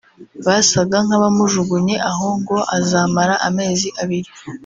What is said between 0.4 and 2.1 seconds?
bagasa nk’abamujugunye